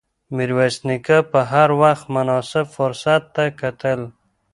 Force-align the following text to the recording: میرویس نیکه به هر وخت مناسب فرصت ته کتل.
میرویس 0.35 0.75
نیکه 0.87 1.17
به 1.31 1.41
هر 1.51 1.69
وخت 1.81 2.05
مناسب 2.15 2.65
فرصت 2.75 3.21
ته 3.33 3.45
کتل. 3.59 3.99